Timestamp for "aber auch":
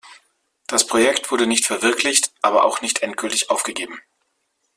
2.41-2.81